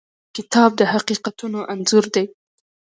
[0.35, 2.25] کتاب د حقیقتونو انځور دی.